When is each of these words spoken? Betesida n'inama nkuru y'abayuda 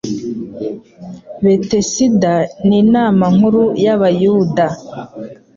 Betesida 1.43 2.33
n'inama 2.67 3.25
nkuru 3.35 3.63
y'abayuda 3.83 4.67